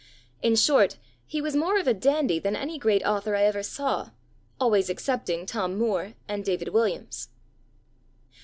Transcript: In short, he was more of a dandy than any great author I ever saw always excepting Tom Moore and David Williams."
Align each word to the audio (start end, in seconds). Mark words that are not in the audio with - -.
In 0.41 0.55
short, 0.55 0.97
he 1.27 1.43
was 1.43 1.55
more 1.55 1.77
of 1.77 1.87
a 1.87 1.93
dandy 1.93 2.39
than 2.39 2.55
any 2.55 2.79
great 2.79 3.05
author 3.05 3.35
I 3.35 3.43
ever 3.43 3.61
saw 3.61 4.09
always 4.59 4.89
excepting 4.89 5.45
Tom 5.45 5.77
Moore 5.77 6.15
and 6.27 6.43
David 6.43 6.69
Williams." 6.69 7.29